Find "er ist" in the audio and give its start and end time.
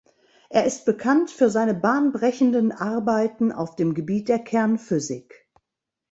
0.49-0.85